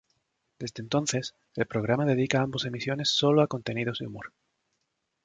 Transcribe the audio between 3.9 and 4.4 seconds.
de humor.